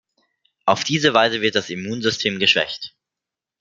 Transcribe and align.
Auf 0.65 0.83
diese 0.83 1.13
Weise 1.13 1.41
wird 1.41 1.53
das 1.53 1.69
Immunsystem 1.69 2.39
geschwächt. 2.39 2.95